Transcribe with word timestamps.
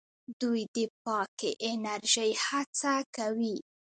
دوی 0.41 0.61
د 0.75 0.77
پاکې 1.05 1.49
انرژۍ 1.69 2.31
هڅه 2.45 2.93
کوي. 3.15 3.55